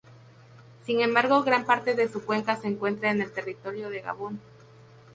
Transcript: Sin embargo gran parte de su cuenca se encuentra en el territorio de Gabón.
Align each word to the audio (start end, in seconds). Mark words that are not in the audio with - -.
Sin 0.83 0.99
embargo 1.01 1.43
gran 1.43 1.63
parte 1.63 1.93
de 1.93 2.07
su 2.07 2.25
cuenca 2.25 2.55
se 2.57 2.67
encuentra 2.67 3.11
en 3.11 3.21
el 3.21 3.31
territorio 3.31 3.91
de 3.91 4.01
Gabón. 4.01 4.39